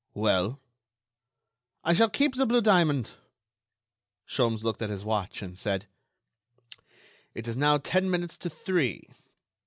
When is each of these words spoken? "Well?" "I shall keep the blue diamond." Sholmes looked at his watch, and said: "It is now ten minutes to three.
"Well?" 0.15 0.59
"I 1.83 1.93
shall 1.93 2.09
keep 2.09 2.33
the 2.33 2.47
blue 2.47 2.61
diamond." 2.61 3.11
Sholmes 4.25 4.63
looked 4.63 4.81
at 4.81 4.89
his 4.89 5.05
watch, 5.05 5.43
and 5.43 5.59
said: 5.59 5.85
"It 7.35 7.47
is 7.47 7.55
now 7.55 7.77
ten 7.77 8.09
minutes 8.09 8.35
to 8.39 8.49
three. 8.49 9.03